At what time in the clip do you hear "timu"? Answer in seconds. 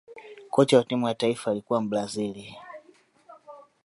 0.83-1.07